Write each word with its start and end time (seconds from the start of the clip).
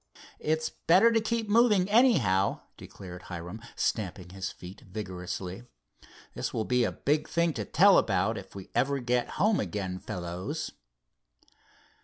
"It's 0.39 0.71
better 0.71 1.11
to 1.11 1.21
keep 1.21 1.47
moving, 1.47 1.87
anyhow," 1.87 2.61
declared 2.75 3.21
Hiram, 3.29 3.61
stamping 3.75 4.29
his 4.31 4.49
feet 4.49 4.81
vigorously. 4.81 5.61
"This 6.33 6.55
will 6.55 6.65
be 6.65 6.83
a 6.83 6.91
big 6.91 7.29
thing 7.29 7.53
to 7.53 7.65
tell 7.65 7.99
about 7.99 8.35
if 8.35 8.55
we 8.55 8.71
ever 8.73 8.97
get 8.97 9.29
home 9.37 9.59
again, 9.59 9.99
fellows." 9.99 10.71